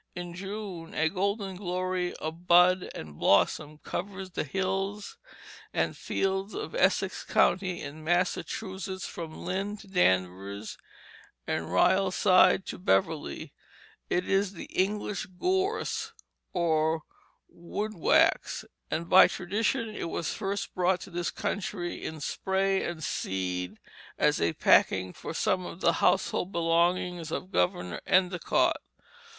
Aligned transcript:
In 0.15 0.33
June 0.33 0.95
a 0.95 1.09
golden 1.09 1.57
glory 1.57 2.15
of 2.15 2.47
bud 2.47 2.89
and 2.95 3.19
blossom 3.19 3.77
covers 3.77 4.31
the 4.31 4.43
hills 4.43 5.19
and 5.75 5.95
fields 5.95 6.55
of 6.55 6.73
Essex 6.73 7.23
County 7.23 7.83
in 7.83 8.03
Massachusetts 8.03 9.05
from 9.05 9.45
Lynn 9.45 9.77
to 9.77 9.87
Danvers, 9.87 10.75
and 11.45 11.69
Ryal 11.71 12.09
Side 12.11 12.65
to 12.65 12.79
Beverly; 12.79 13.53
it 14.09 14.27
is 14.27 14.53
the 14.53 14.65
English 14.73 15.27
gorse 15.37 16.13
or 16.51 17.03
woad 17.47 17.93
wax, 17.93 18.65
and 18.89 19.07
by 19.07 19.27
tradition 19.27 19.89
it 19.89 20.09
was 20.09 20.33
first 20.33 20.73
brought 20.73 20.99
to 21.01 21.11
this 21.11 21.29
country 21.29 22.03
in 22.03 22.21
spray 22.21 22.83
and 22.83 23.03
seed 23.03 23.77
as 24.17 24.41
a 24.41 24.53
packing 24.53 25.13
for 25.13 25.35
some 25.35 25.63
of 25.63 25.79
the 25.79 25.93
household 26.01 26.51
belongings 26.51 27.29
of 27.31 27.51
Governor 27.51 28.01
Endicott. 28.07 28.77